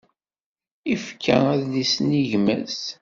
[0.89, 2.81] Yefka adlis-nni i gma-s.